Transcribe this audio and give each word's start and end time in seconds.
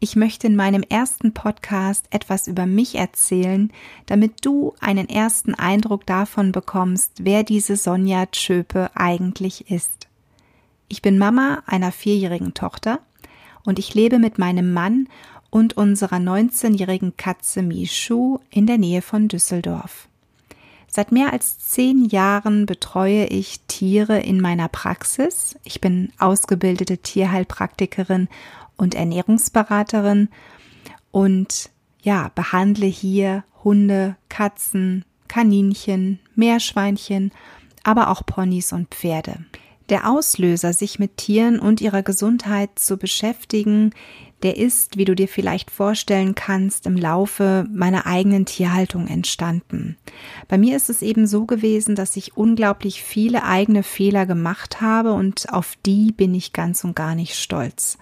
Ich 0.00 0.14
möchte 0.14 0.46
in 0.46 0.54
meinem 0.54 0.84
ersten 0.88 1.34
Podcast 1.34 2.06
etwas 2.10 2.46
über 2.46 2.66
mich 2.66 2.94
erzählen, 2.94 3.72
damit 4.06 4.44
du 4.44 4.74
einen 4.78 5.08
ersten 5.08 5.54
Eindruck 5.54 6.06
davon 6.06 6.52
bekommst, 6.52 7.24
wer 7.24 7.42
diese 7.42 7.74
Sonja 7.74 8.26
Tschöpe 8.26 8.90
eigentlich 8.94 9.72
ist. 9.72 10.06
Ich 10.88 11.02
bin 11.02 11.18
Mama 11.18 11.64
einer 11.66 11.90
vierjährigen 11.90 12.54
Tochter 12.54 13.00
und 13.64 13.80
ich 13.80 13.92
lebe 13.92 14.20
mit 14.20 14.38
meinem 14.38 14.72
Mann 14.72 15.08
und 15.50 15.76
unserer 15.76 16.16
19-jährigen 16.16 17.16
Katze 17.16 17.62
Mishu 17.62 18.38
in 18.50 18.68
der 18.68 18.78
Nähe 18.78 19.02
von 19.02 19.26
Düsseldorf. 19.26 20.07
Seit 20.90 21.12
mehr 21.12 21.32
als 21.32 21.58
zehn 21.58 22.06
Jahren 22.06 22.66
betreue 22.66 23.26
ich 23.26 23.60
Tiere 23.68 24.18
in 24.20 24.40
meiner 24.40 24.68
Praxis. 24.68 25.58
Ich 25.62 25.80
bin 25.80 26.12
ausgebildete 26.18 26.98
Tierheilpraktikerin 26.98 28.28
und 28.76 28.94
Ernährungsberaterin 28.94 30.28
und 31.10 31.70
ja, 32.00 32.30
behandle 32.34 32.86
hier 32.86 33.44
Hunde, 33.62 34.16
Katzen, 34.28 35.04
Kaninchen, 35.28 36.20
Meerschweinchen, 36.34 37.32
aber 37.84 38.08
auch 38.08 38.24
Ponys 38.24 38.72
und 38.72 38.88
Pferde. 38.88 39.44
Der 39.88 40.08
Auslöser, 40.10 40.72
sich 40.72 40.98
mit 40.98 41.16
Tieren 41.16 41.58
und 41.58 41.80
ihrer 41.80 42.02
Gesundheit 42.02 42.78
zu 42.78 42.96
beschäftigen, 42.96 43.92
der 44.42 44.56
ist, 44.56 44.96
wie 44.96 45.04
du 45.04 45.14
dir 45.14 45.28
vielleicht 45.28 45.70
vorstellen 45.70 46.34
kannst, 46.34 46.86
im 46.86 46.96
Laufe 46.96 47.66
meiner 47.72 48.06
eigenen 48.06 48.46
Tierhaltung 48.46 49.08
entstanden. 49.08 49.96
Bei 50.46 50.58
mir 50.58 50.76
ist 50.76 50.90
es 50.90 51.02
eben 51.02 51.26
so 51.26 51.44
gewesen, 51.44 51.94
dass 51.94 52.16
ich 52.16 52.36
unglaublich 52.36 53.02
viele 53.02 53.44
eigene 53.44 53.82
Fehler 53.82 54.26
gemacht 54.26 54.80
habe 54.80 55.12
und 55.12 55.52
auf 55.52 55.74
die 55.84 56.12
bin 56.12 56.34
ich 56.34 56.52
ganz 56.52 56.84
und 56.84 56.94
gar 56.94 57.14
nicht 57.14 57.34
stolz. 57.34 57.98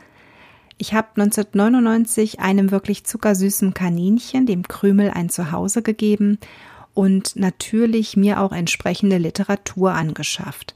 Ich 0.78 0.92
habe 0.92 1.08
1999 1.16 2.40
einem 2.40 2.70
wirklich 2.70 3.04
zuckersüßen 3.04 3.72
Kaninchen, 3.72 4.44
dem 4.44 4.68
Krümel, 4.68 5.10
ein 5.10 5.30
Zuhause 5.30 5.80
gegeben 5.80 6.38
und 6.92 7.36
natürlich 7.36 8.16
mir 8.16 8.40
auch 8.40 8.52
entsprechende 8.52 9.16
Literatur 9.16 9.92
angeschafft. 9.92 10.74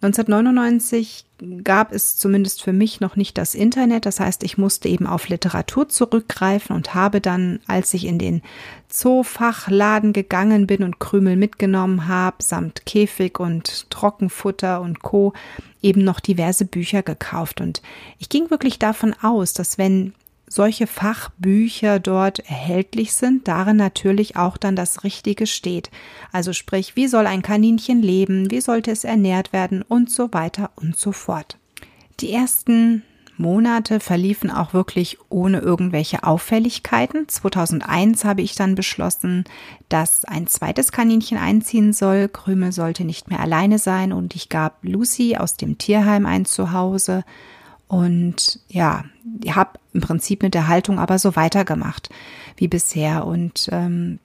1999 0.00 1.24
gab 1.64 1.92
es 1.92 2.16
zumindest 2.16 2.62
für 2.62 2.72
mich 2.72 3.00
noch 3.00 3.16
nicht 3.16 3.36
das 3.36 3.56
Internet. 3.56 4.06
Das 4.06 4.20
heißt, 4.20 4.44
ich 4.44 4.56
musste 4.56 4.88
eben 4.88 5.08
auf 5.08 5.28
Literatur 5.28 5.88
zurückgreifen 5.88 6.74
und 6.76 6.94
habe 6.94 7.20
dann, 7.20 7.58
als 7.66 7.94
ich 7.94 8.06
in 8.06 8.18
den 8.18 8.42
Zoofachladen 8.88 10.12
gegangen 10.12 10.68
bin 10.68 10.84
und 10.84 11.00
Krümel 11.00 11.36
mitgenommen 11.36 12.06
habe, 12.06 12.36
samt 12.40 12.86
Käfig 12.86 13.40
und 13.40 13.90
Trockenfutter 13.90 14.80
und 14.80 15.02
Co., 15.02 15.32
eben 15.80 16.02
noch 16.02 16.18
diverse 16.18 16.64
Bücher 16.64 17.02
gekauft. 17.02 17.60
Und 17.60 17.82
ich 18.18 18.28
ging 18.28 18.50
wirklich 18.50 18.78
davon 18.78 19.14
aus, 19.22 19.52
dass 19.52 19.78
wenn 19.78 20.12
solche 20.48 20.86
Fachbücher 20.86 22.00
dort 22.00 22.40
erhältlich 22.40 23.14
sind, 23.14 23.48
darin 23.48 23.76
natürlich 23.76 24.36
auch 24.36 24.56
dann 24.56 24.76
das 24.76 25.04
Richtige 25.04 25.46
steht. 25.46 25.90
Also 26.32 26.52
sprich, 26.52 26.96
wie 26.96 27.08
soll 27.08 27.26
ein 27.26 27.42
Kaninchen 27.42 28.02
leben, 28.02 28.50
wie 28.50 28.60
sollte 28.60 28.90
es 28.90 29.04
ernährt 29.04 29.52
werden 29.52 29.82
und 29.82 30.10
so 30.10 30.32
weiter 30.32 30.70
und 30.76 30.96
so 30.96 31.12
fort. 31.12 31.58
Die 32.20 32.32
ersten 32.32 33.02
Monate 33.38 34.00
verliefen 34.00 34.50
auch 34.50 34.74
wirklich 34.74 35.18
ohne 35.28 35.60
irgendwelche 35.60 36.24
Auffälligkeiten. 36.24 37.28
2001 37.28 38.24
habe 38.24 38.42
ich 38.42 38.56
dann 38.56 38.74
beschlossen, 38.74 39.44
dass 39.88 40.24
ein 40.24 40.48
zweites 40.48 40.90
Kaninchen 40.90 41.38
einziehen 41.38 41.92
soll. 41.92 42.28
Krümel 42.28 42.72
sollte 42.72 43.04
nicht 43.04 43.30
mehr 43.30 43.40
alleine 43.40 43.78
sein 43.78 44.12
und 44.12 44.34
ich 44.34 44.48
gab 44.48 44.78
Lucy 44.82 45.36
aus 45.36 45.56
dem 45.56 45.78
Tierheim 45.78 46.26
ein 46.26 46.44
Zuhause. 46.44 47.24
Und 47.88 48.60
ja, 48.68 49.04
ich 49.42 49.56
habe 49.56 49.78
im 49.92 50.00
Prinzip 50.00 50.42
mit 50.42 50.54
der 50.54 50.68
Haltung 50.68 50.98
aber 50.98 51.18
so 51.18 51.34
weitergemacht 51.36 52.10
wie 52.56 52.68
bisher. 52.68 53.26
Und 53.26 53.68
ähm, 53.72 54.18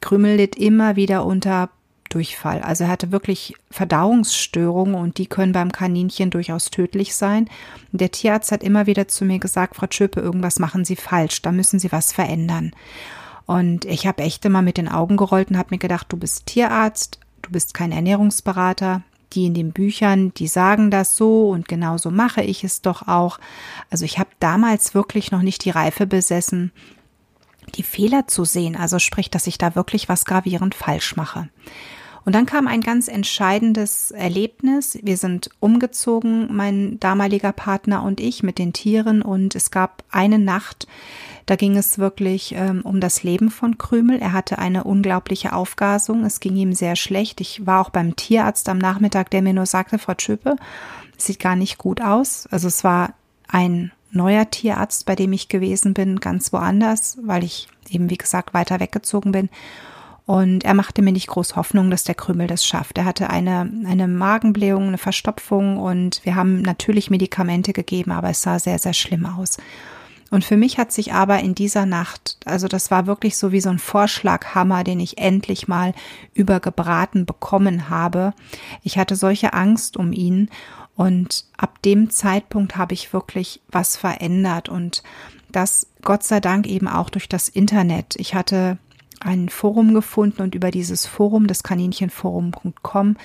Krümel 0.00 0.36
litt 0.36 0.56
immer 0.56 0.96
wieder 0.96 1.24
unter 1.24 1.68
Durchfall. 2.08 2.60
Also 2.62 2.84
er 2.84 2.90
hatte 2.90 3.12
wirklich 3.12 3.54
Verdauungsstörungen 3.70 4.94
und 4.94 5.18
die 5.18 5.26
können 5.26 5.52
beim 5.52 5.72
Kaninchen 5.72 6.30
durchaus 6.30 6.70
tödlich 6.70 7.14
sein. 7.14 7.50
Und 7.92 8.00
der 8.00 8.10
Tierarzt 8.10 8.52
hat 8.52 8.62
immer 8.62 8.86
wieder 8.86 9.08
zu 9.08 9.24
mir 9.24 9.38
gesagt, 9.38 9.76
Frau 9.76 9.86
Schöpe, 9.90 10.20
irgendwas 10.20 10.58
machen 10.58 10.84
Sie 10.84 10.96
falsch, 10.96 11.42
da 11.42 11.52
müssen 11.52 11.78
Sie 11.78 11.92
was 11.92 12.12
verändern. 12.12 12.72
Und 13.46 13.84
ich 13.84 14.06
habe 14.06 14.22
echt 14.22 14.44
immer 14.44 14.62
mit 14.62 14.76
den 14.76 14.88
Augen 14.88 15.16
gerollt 15.16 15.50
und 15.50 15.58
habe 15.58 15.68
mir 15.70 15.78
gedacht, 15.78 16.06
du 16.10 16.16
bist 16.16 16.46
Tierarzt, 16.46 17.18
du 17.42 17.50
bist 17.50 17.74
kein 17.74 17.92
Ernährungsberater, 17.92 19.02
die 19.32 19.46
in 19.46 19.54
den 19.54 19.72
Büchern, 19.72 20.32
die 20.34 20.48
sagen 20.48 20.90
das 20.90 21.16
so 21.16 21.50
und 21.50 21.68
genauso 21.68 22.10
mache 22.10 22.42
ich 22.42 22.64
es 22.64 22.80
doch 22.82 23.06
auch. 23.08 23.38
Also 23.90 24.04
ich 24.04 24.18
habe 24.18 24.30
damals 24.40 24.94
wirklich 24.94 25.30
noch 25.30 25.42
nicht 25.42 25.64
die 25.64 25.70
Reife 25.70 26.06
besessen, 26.06 26.72
die 27.74 27.82
Fehler 27.82 28.26
zu 28.26 28.44
sehen, 28.44 28.76
also 28.76 28.98
sprich, 28.98 29.30
dass 29.30 29.46
ich 29.46 29.58
da 29.58 29.74
wirklich 29.74 30.08
was 30.08 30.24
gravierend 30.24 30.74
falsch 30.74 31.16
mache. 31.16 31.48
Und 32.24 32.34
dann 32.34 32.46
kam 32.46 32.66
ein 32.66 32.80
ganz 32.80 33.08
entscheidendes 33.08 34.10
Erlebnis. 34.10 34.98
Wir 35.02 35.16
sind 35.16 35.50
umgezogen, 35.60 36.54
mein 36.54 37.00
damaliger 37.00 37.52
Partner 37.52 38.02
und 38.02 38.20
ich 38.20 38.42
mit 38.42 38.58
den 38.58 38.72
Tieren 38.72 39.22
und 39.22 39.54
es 39.54 39.70
gab 39.70 40.04
eine 40.10 40.38
Nacht, 40.38 40.86
da 41.48 41.56
ging 41.56 41.78
es 41.78 41.98
wirklich 41.98 42.52
ähm, 42.54 42.82
um 42.84 43.00
das 43.00 43.22
Leben 43.22 43.50
von 43.50 43.78
Krümel. 43.78 44.20
Er 44.20 44.34
hatte 44.34 44.58
eine 44.58 44.84
unglaubliche 44.84 45.54
Aufgasung. 45.54 46.26
Es 46.26 46.40
ging 46.40 46.54
ihm 46.56 46.74
sehr 46.74 46.94
schlecht. 46.94 47.40
Ich 47.40 47.66
war 47.66 47.80
auch 47.80 47.88
beim 47.88 48.16
Tierarzt 48.16 48.68
am 48.68 48.76
Nachmittag, 48.76 49.30
der 49.30 49.40
mir 49.40 49.54
nur 49.54 49.64
sagte, 49.64 49.98
Frau 49.98 50.12
Schöpe, 50.18 50.56
sieht 51.16 51.40
gar 51.40 51.56
nicht 51.56 51.78
gut 51.78 52.02
aus. 52.02 52.46
Also 52.50 52.68
es 52.68 52.84
war 52.84 53.14
ein 53.48 53.92
neuer 54.10 54.50
Tierarzt, 54.50 55.06
bei 55.06 55.14
dem 55.16 55.32
ich 55.32 55.48
gewesen 55.48 55.94
bin, 55.94 56.20
ganz 56.20 56.52
woanders, 56.52 57.16
weil 57.22 57.42
ich 57.44 57.68
eben, 57.88 58.10
wie 58.10 58.18
gesagt, 58.18 58.52
weiter 58.52 58.78
weggezogen 58.78 59.32
bin. 59.32 59.48
Und 60.28 60.62
er 60.62 60.74
machte 60.74 61.00
mir 61.00 61.12
nicht 61.12 61.28
groß 61.28 61.56
Hoffnung, 61.56 61.90
dass 61.90 62.04
der 62.04 62.14
Krümel 62.14 62.48
das 62.48 62.66
schafft. 62.66 62.98
Er 62.98 63.06
hatte 63.06 63.30
eine, 63.30 63.60
eine 63.86 64.06
Magenblähung, 64.06 64.88
eine 64.88 64.98
Verstopfung 64.98 65.78
und 65.78 66.20
wir 66.22 66.34
haben 66.34 66.60
natürlich 66.60 67.08
Medikamente 67.08 67.72
gegeben, 67.72 68.12
aber 68.12 68.28
es 68.28 68.42
sah 68.42 68.58
sehr, 68.58 68.78
sehr 68.78 68.92
schlimm 68.92 69.24
aus. 69.24 69.56
Und 70.30 70.44
für 70.44 70.58
mich 70.58 70.76
hat 70.76 70.92
sich 70.92 71.14
aber 71.14 71.38
in 71.38 71.54
dieser 71.54 71.86
Nacht, 71.86 72.36
also 72.44 72.68
das 72.68 72.90
war 72.90 73.06
wirklich 73.06 73.38
so 73.38 73.52
wie 73.52 73.62
so 73.62 73.70
ein 73.70 73.78
Vorschlaghammer, 73.78 74.84
den 74.84 75.00
ich 75.00 75.16
endlich 75.16 75.66
mal 75.66 75.94
übergebraten 76.34 77.24
bekommen 77.24 77.88
habe. 77.88 78.34
Ich 78.82 78.98
hatte 78.98 79.16
solche 79.16 79.54
Angst 79.54 79.96
um 79.96 80.12
ihn 80.12 80.50
und 80.94 81.46
ab 81.56 81.80
dem 81.80 82.10
Zeitpunkt 82.10 82.76
habe 82.76 82.92
ich 82.92 83.14
wirklich 83.14 83.62
was 83.70 83.96
verändert 83.96 84.68
und 84.68 85.02
das 85.50 85.86
Gott 86.02 86.22
sei 86.22 86.40
Dank 86.40 86.66
eben 86.66 86.86
auch 86.86 87.08
durch 87.08 87.30
das 87.30 87.48
Internet. 87.48 88.14
Ich 88.16 88.34
hatte 88.34 88.76
ein 89.20 89.48
Forum 89.48 89.94
gefunden 89.94 90.42
und 90.42 90.54
über 90.54 90.70
dieses 90.70 91.06
Forum, 91.06 91.46
das 91.46 91.62
Kaninchenforum.com, 91.62 93.16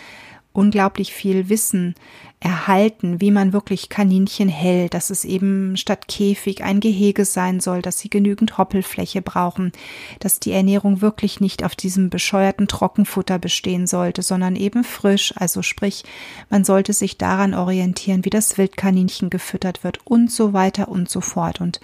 unglaublich 0.53 1.13
viel 1.13 1.49
Wissen 1.49 1.95
erhalten, 2.39 3.19
wie 3.19 3.31
man 3.31 3.53
wirklich 3.53 3.89
Kaninchen 3.89 4.49
hält, 4.49 4.93
dass 4.93 5.09
es 5.09 5.25
eben 5.25 5.75
statt 5.77 6.07
Käfig 6.07 6.63
ein 6.63 6.79
Gehege 6.79 7.25
sein 7.25 7.59
soll, 7.59 7.81
dass 7.81 7.99
sie 7.99 8.09
genügend 8.09 8.57
Hoppelfläche 8.57 9.21
brauchen, 9.21 9.71
dass 10.19 10.39
die 10.39 10.51
Ernährung 10.51 11.01
wirklich 11.01 11.39
nicht 11.39 11.63
auf 11.63 11.75
diesem 11.75 12.09
bescheuerten 12.09 12.67
Trockenfutter 12.67 13.39
bestehen 13.39 13.87
sollte, 13.87 14.21
sondern 14.21 14.55
eben 14.55 14.83
frisch, 14.83 15.33
also 15.37 15.61
sprich, 15.61 16.03
man 16.49 16.63
sollte 16.63 16.93
sich 16.93 17.17
daran 17.17 17.53
orientieren, 17.53 18.23
wie 18.25 18.29
das 18.29 18.57
Wildkaninchen 18.57 19.29
gefüttert 19.29 19.83
wird 19.83 20.05
und 20.05 20.31
so 20.31 20.53
weiter 20.53 20.87
und 20.89 21.09
so 21.09 21.21
fort. 21.21 21.61
Und 21.61 21.79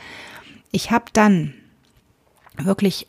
ich 0.71 0.91
habe 0.91 1.05
dann 1.13 1.53
wirklich 2.57 3.07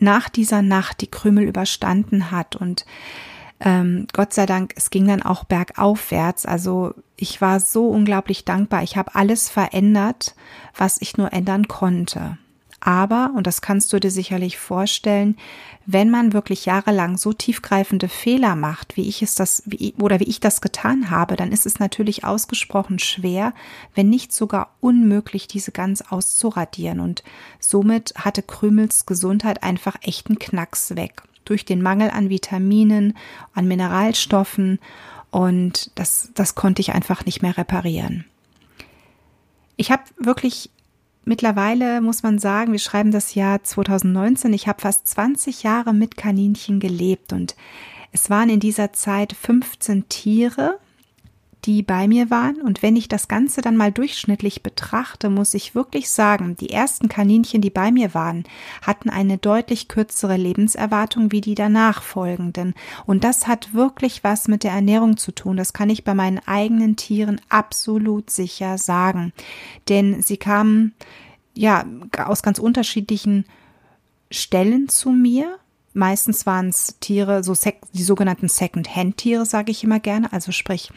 nach 0.00 0.28
dieser 0.28 0.62
Nacht 0.62 1.00
die 1.00 1.10
Krümel 1.10 1.44
überstanden 1.44 2.30
hat 2.30 2.56
und 2.56 2.84
ähm, 3.60 4.06
Gott 4.12 4.32
sei 4.32 4.46
Dank, 4.46 4.72
es 4.76 4.88
ging 4.90 5.06
dann 5.06 5.22
auch 5.22 5.44
bergaufwärts. 5.44 6.46
Also 6.46 6.94
ich 7.16 7.40
war 7.42 7.60
so 7.60 7.88
unglaublich 7.88 8.46
dankbar. 8.46 8.82
Ich 8.82 8.96
habe 8.96 9.14
alles 9.14 9.50
verändert, 9.50 10.34
was 10.74 11.00
ich 11.02 11.18
nur 11.18 11.32
ändern 11.34 11.68
konnte. 11.68 12.38
Aber, 12.80 13.32
und 13.36 13.46
das 13.46 13.60
kannst 13.60 13.92
du 13.92 14.00
dir 14.00 14.10
sicherlich 14.10 14.56
vorstellen, 14.56 15.36
wenn 15.84 16.08
man 16.08 16.32
wirklich 16.32 16.64
jahrelang 16.64 17.18
so 17.18 17.34
tiefgreifende 17.34 18.08
Fehler 18.08 18.56
macht, 18.56 18.96
wie 18.96 19.06
ich 19.06 19.22
es 19.22 19.34
das, 19.34 19.62
wie, 19.66 19.94
oder 20.00 20.18
wie 20.18 20.28
ich 20.28 20.40
das 20.40 20.62
getan 20.62 21.10
habe, 21.10 21.36
dann 21.36 21.52
ist 21.52 21.66
es 21.66 21.78
natürlich 21.78 22.24
ausgesprochen 22.24 22.98
schwer, 22.98 23.52
wenn 23.94 24.08
nicht 24.08 24.32
sogar 24.32 24.74
unmöglich, 24.80 25.46
diese 25.46 25.72
ganz 25.72 26.00
auszuradieren. 26.00 27.00
Und 27.00 27.22
somit 27.58 28.14
hatte 28.16 28.42
Krümels 28.42 29.04
Gesundheit 29.04 29.62
einfach 29.62 29.96
echten 30.00 30.38
Knacks 30.38 30.96
weg. 30.96 31.22
Durch 31.44 31.66
den 31.66 31.82
Mangel 31.82 32.10
an 32.10 32.30
Vitaminen, 32.30 33.16
an 33.52 33.68
Mineralstoffen 33.68 34.78
und 35.30 35.90
das, 35.96 36.30
das 36.34 36.54
konnte 36.54 36.80
ich 36.80 36.92
einfach 36.92 37.26
nicht 37.26 37.42
mehr 37.42 37.56
reparieren. 37.58 38.24
Ich 39.76 39.90
habe 39.90 40.02
wirklich 40.18 40.70
Mittlerweile 41.30 42.00
muss 42.00 42.24
man 42.24 42.40
sagen, 42.40 42.72
wir 42.72 42.80
schreiben 42.80 43.12
das 43.12 43.36
Jahr 43.36 43.62
2019. 43.62 44.52
Ich 44.52 44.66
habe 44.66 44.80
fast 44.80 45.06
20 45.06 45.62
Jahre 45.62 45.94
mit 45.94 46.16
Kaninchen 46.16 46.80
gelebt 46.80 47.32
und 47.32 47.54
es 48.10 48.30
waren 48.30 48.48
in 48.48 48.58
dieser 48.58 48.92
Zeit 48.92 49.32
15 49.34 50.08
Tiere, 50.08 50.80
die 51.64 51.82
bei 51.82 52.08
mir 52.08 52.30
waren. 52.30 52.60
Und 52.60 52.82
wenn 52.82 52.96
ich 52.96 53.08
das 53.08 53.28
Ganze 53.28 53.60
dann 53.60 53.76
mal 53.76 53.92
durchschnittlich 53.92 54.62
betrachte, 54.62 55.30
muss 55.30 55.54
ich 55.54 55.74
wirklich 55.74 56.10
sagen, 56.10 56.56
die 56.56 56.70
ersten 56.70 57.08
Kaninchen, 57.08 57.60
die 57.60 57.70
bei 57.70 57.92
mir 57.92 58.14
waren, 58.14 58.44
hatten 58.82 59.10
eine 59.10 59.38
deutlich 59.38 59.88
kürzere 59.88 60.36
Lebenserwartung 60.36 61.32
wie 61.32 61.40
die 61.40 61.54
danach 61.54 62.02
folgenden. 62.02 62.74
Und 63.06 63.24
das 63.24 63.46
hat 63.46 63.74
wirklich 63.74 64.24
was 64.24 64.48
mit 64.48 64.64
der 64.64 64.72
Ernährung 64.72 65.16
zu 65.16 65.32
tun. 65.32 65.56
Das 65.56 65.72
kann 65.72 65.90
ich 65.90 66.04
bei 66.04 66.14
meinen 66.14 66.40
eigenen 66.46 66.96
Tieren 66.96 67.40
absolut 67.48 68.30
sicher 68.30 68.78
sagen. 68.78 69.32
Denn 69.88 70.22
sie 70.22 70.36
kamen, 70.36 70.94
ja, 71.54 71.84
aus 72.24 72.42
ganz 72.42 72.58
unterschiedlichen 72.58 73.44
Stellen 74.30 74.88
zu 74.88 75.10
mir 75.10 75.58
Meistens 75.92 76.46
waren 76.46 76.68
es 76.68 76.96
Tiere, 77.00 77.42
so 77.42 77.54
die 77.92 78.02
sogenannten 78.02 78.48
Second-Hand-Tiere, 78.48 79.44
sage 79.44 79.72
ich 79.72 79.82
immer 79.82 79.98
gerne, 79.98 80.32
also 80.32 80.52
sprich 80.52 80.90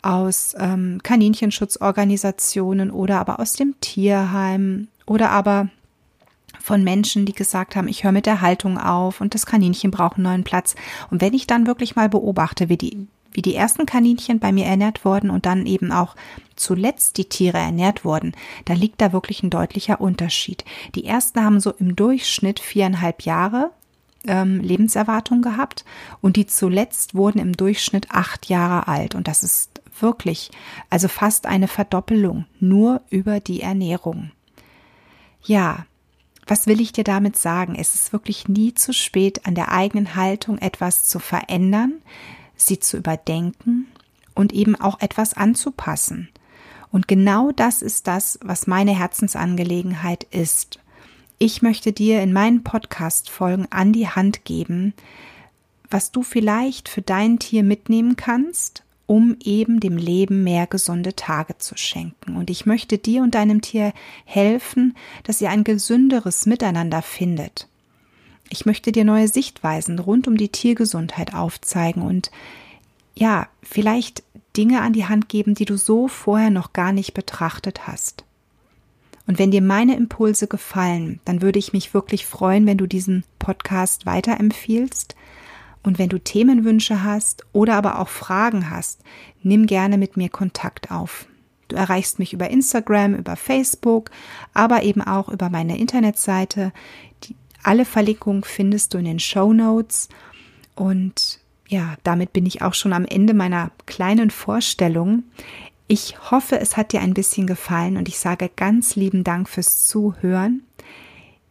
aus 0.00 0.54
ähm, 0.58 1.00
Kaninchenschutzorganisationen 1.02 2.90
oder 2.90 3.20
aber 3.20 3.40
aus 3.40 3.54
dem 3.54 3.78
Tierheim 3.80 4.88
oder 5.06 5.30
aber 5.30 5.68
von 6.60 6.82
Menschen, 6.82 7.26
die 7.26 7.34
gesagt 7.34 7.76
haben, 7.76 7.88
ich 7.88 8.04
höre 8.04 8.12
mit 8.12 8.26
der 8.26 8.40
Haltung 8.40 8.78
auf 8.78 9.20
und 9.20 9.34
das 9.34 9.46
Kaninchen 9.46 9.90
braucht 9.90 10.16
einen 10.16 10.24
neuen 10.24 10.44
Platz. 10.44 10.74
Und 11.10 11.20
wenn 11.20 11.34
ich 11.34 11.46
dann 11.46 11.66
wirklich 11.66 11.96
mal 11.96 12.08
beobachte, 12.08 12.68
wie 12.70 12.76
die, 12.76 13.06
wie 13.32 13.42
die 13.42 13.54
ersten 13.54 13.86
Kaninchen 13.86 14.38
bei 14.38 14.50
mir 14.50 14.64
ernährt 14.64 15.04
wurden 15.04 15.30
und 15.30 15.46
dann 15.46 15.66
eben 15.66 15.92
auch 15.92 16.16
zuletzt 16.56 17.18
die 17.18 17.26
Tiere 17.26 17.58
ernährt 17.58 18.04
wurden, 18.04 18.32
da 18.64 18.74
liegt 18.74 19.00
da 19.00 19.12
wirklich 19.12 19.42
ein 19.42 19.50
deutlicher 19.50 20.00
Unterschied. 20.00 20.64
Die 20.94 21.04
ersten 21.04 21.44
haben 21.44 21.60
so 21.60 21.70
im 21.70 21.96
Durchschnitt 21.96 22.60
viereinhalb 22.60 23.22
Jahre 23.22 23.70
ähm, 24.26 24.60
Lebenserwartung 24.60 25.42
gehabt 25.42 25.84
und 26.20 26.36
die 26.36 26.46
zuletzt 26.46 27.14
wurden 27.14 27.38
im 27.38 27.52
Durchschnitt 27.52 28.10
acht 28.10 28.46
Jahre 28.46 28.88
alt. 28.88 29.14
Und 29.14 29.28
das 29.28 29.42
ist 29.42 29.80
wirklich, 30.00 30.50
also 30.90 31.08
fast 31.08 31.46
eine 31.46 31.68
Verdoppelung 31.68 32.46
nur 32.60 33.02
über 33.10 33.40
die 33.40 33.62
Ernährung. 33.62 34.30
Ja, 35.42 35.86
was 36.46 36.66
will 36.66 36.80
ich 36.80 36.92
dir 36.92 37.04
damit 37.04 37.36
sagen? 37.36 37.74
Es 37.74 37.94
ist 37.94 38.12
wirklich 38.12 38.48
nie 38.48 38.74
zu 38.74 38.92
spät, 38.92 39.46
an 39.46 39.54
der 39.54 39.70
eigenen 39.70 40.14
Haltung 40.14 40.58
etwas 40.58 41.04
zu 41.04 41.18
verändern, 41.18 42.00
sie 42.56 42.80
zu 42.80 42.96
überdenken 42.96 43.86
und 44.34 44.52
eben 44.52 44.74
auch 44.74 45.00
etwas 45.00 45.34
anzupassen. 45.34 46.28
Und 46.90 47.06
genau 47.06 47.52
das 47.52 47.82
ist 47.82 48.06
das, 48.06 48.38
was 48.42 48.66
meine 48.66 48.98
Herzensangelegenheit 48.98 50.24
ist. 50.24 50.80
Ich 51.40 51.62
möchte 51.62 51.92
dir 51.92 52.20
in 52.20 52.32
meinen 52.32 52.64
Podcast-Folgen 52.64 53.68
an 53.70 53.92
die 53.92 54.08
Hand 54.08 54.44
geben, 54.44 54.92
was 55.88 56.10
du 56.10 56.24
vielleicht 56.24 56.88
für 56.88 57.00
dein 57.00 57.38
Tier 57.38 57.62
mitnehmen 57.62 58.16
kannst, 58.16 58.82
um 59.06 59.36
eben 59.44 59.78
dem 59.78 59.96
Leben 59.96 60.42
mehr 60.42 60.66
gesunde 60.66 61.14
Tage 61.14 61.56
zu 61.58 61.76
schenken. 61.76 62.34
Und 62.34 62.50
ich 62.50 62.66
möchte 62.66 62.98
dir 62.98 63.22
und 63.22 63.36
deinem 63.36 63.60
Tier 63.60 63.92
helfen, 64.24 64.96
dass 65.22 65.40
ihr 65.40 65.50
ein 65.50 65.62
gesünderes 65.62 66.44
Miteinander 66.44 67.02
findet. 67.02 67.68
Ich 68.50 68.66
möchte 68.66 68.90
dir 68.90 69.04
neue 69.04 69.28
Sichtweisen 69.28 70.00
rund 70.00 70.26
um 70.26 70.36
die 70.36 70.48
Tiergesundheit 70.48 71.34
aufzeigen 71.34 72.02
und 72.02 72.32
ja, 73.14 73.46
vielleicht 73.62 74.24
Dinge 74.56 74.80
an 74.80 74.92
die 74.92 75.06
Hand 75.06 75.28
geben, 75.28 75.54
die 75.54 75.66
du 75.66 75.76
so 75.76 76.08
vorher 76.08 76.50
noch 76.50 76.72
gar 76.72 76.90
nicht 76.92 77.14
betrachtet 77.14 77.86
hast. 77.86 78.24
Und 79.28 79.38
wenn 79.38 79.50
dir 79.50 79.60
meine 79.60 79.94
Impulse 79.94 80.46
gefallen, 80.46 81.20
dann 81.26 81.42
würde 81.42 81.58
ich 81.58 81.74
mich 81.74 81.92
wirklich 81.92 82.24
freuen, 82.24 82.66
wenn 82.66 82.78
du 82.78 82.86
diesen 82.86 83.24
Podcast 83.38 84.06
weiterempfiehlst. 84.06 85.14
Und 85.82 85.98
wenn 85.98 86.08
du 86.08 86.18
Themenwünsche 86.18 87.04
hast 87.04 87.44
oder 87.52 87.74
aber 87.74 87.98
auch 87.98 88.08
Fragen 88.08 88.70
hast, 88.70 89.02
nimm 89.42 89.66
gerne 89.66 89.98
mit 89.98 90.16
mir 90.16 90.30
Kontakt 90.30 90.90
auf. 90.90 91.26
Du 91.68 91.76
erreichst 91.76 92.18
mich 92.18 92.32
über 92.32 92.48
Instagram, 92.48 93.14
über 93.14 93.36
Facebook, 93.36 94.10
aber 94.54 94.82
eben 94.82 95.02
auch 95.02 95.28
über 95.28 95.50
meine 95.50 95.78
Internetseite. 95.78 96.72
Die, 97.24 97.36
alle 97.62 97.84
Verlinkungen 97.84 98.44
findest 98.44 98.94
du 98.94 98.98
in 98.98 99.04
den 99.04 99.20
Show 99.20 99.52
Notes. 99.52 100.08
Und 100.74 101.40
ja, 101.68 101.96
damit 102.02 102.32
bin 102.32 102.46
ich 102.46 102.62
auch 102.62 102.72
schon 102.72 102.94
am 102.94 103.04
Ende 103.04 103.34
meiner 103.34 103.72
kleinen 103.84 104.30
Vorstellung. 104.30 105.24
Ich 105.90 106.30
hoffe, 106.30 106.60
es 106.60 106.76
hat 106.76 106.92
dir 106.92 107.00
ein 107.00 107.14
bisschen 107.14 107.46
gefallen 107.46 107.96
und 107.96 108.08
ich 108.08 108.18
sage 108.18 108.50
ganz 108.54 108.94
lieben 108.94 109.24
Dank 109.24 109.48
fürs 109.48 109.86
Zuhören. 109.86 110.62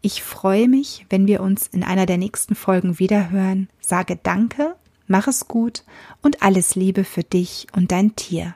Ich 0.01 0.21
freue 0.21 0.67
mich, 0.67 1.07
wenn 1.09 1.25
wir 1.25 1.41
uns 1.41 1.65
in 1.65 1.83
einer 1.83 2.05
der 2.05 2.19
nächsten 2.19 2.53
Folgen 2.53 2.99
wiederhören. 2.99 3.67
Sage 3.81 4.19
Danke, 4.21 4.75
mach 5.07 5.27
es 5.27 5.47
gut 5.47 5.83
und 6.21 6.43
alles 6.43 6.75
Liebe 6.75 7.03
für 7.03 7.23
dich 7.23 7.65
und 7.75 7.91
dein 7.91 8.15
Tier. 8.15 8.53